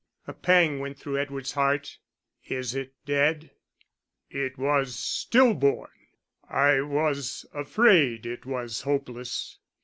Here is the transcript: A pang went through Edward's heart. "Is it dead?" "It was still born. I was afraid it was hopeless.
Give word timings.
A 0.25 0.33
pang 0.33 0.79
went 0.79 0.97
through 0.97 1.19
Edward's 1.19 1.51
heart. 1.51 1.99
"Is 2.45 2.73
it 2.73 2.95
dead?" 3.05 3.51
"It 4.31 4.57
was 4.57 4.95
still 4.97 5.53
born. 5.53 5.91
I 6.49 6.81
was 6.81 7.45
afraid 7.53 8.25
it 8.25 8.43
was 8.43 8.81
hopeless. 8.81 9.59